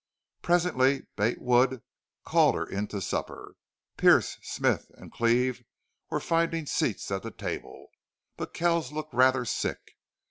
[0.41, 1.83] Presently, Bate Wood
[2.23, 3.55] called her in to supper.
[3.97, 5.63] Pearce, Smith, and Cleve
[6.09, 7.91] were finding seats at the table,
[8.35, 9.91] but Kells looked rather sick.